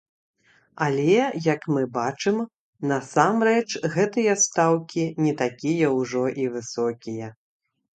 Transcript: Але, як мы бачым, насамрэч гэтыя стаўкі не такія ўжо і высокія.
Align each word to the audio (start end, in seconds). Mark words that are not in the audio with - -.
Але, 0.85 1.17
як 1.47 1.67
мы 1.75 1.83
бачым, 1.99 2.41
насамрэч 2.95 3.65
гэтыя 3.99 4.33
стаўкі 4.49 5.09
не 5.29 5.33
такія 5.47 5.95
ўжо 6.03 6.23
і 6.45 6.53
высокія. 6.61 7.27